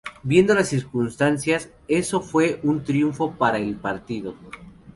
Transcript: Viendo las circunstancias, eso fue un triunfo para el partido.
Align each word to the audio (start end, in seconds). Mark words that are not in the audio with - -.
Viendo 0.23 0.55
las 0.55 0.67
circunstancias, 0.69 1.69
eso 1.87 2.21
fue 2.21 2.59
un 2.63 2.83
triunfo 2.83 3.33
para 3.33 3.59
el 3.59 3.75
partido. 3.75 4.33